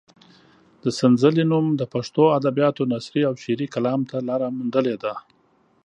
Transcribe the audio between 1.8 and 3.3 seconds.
پښتو ادبیاتو نثري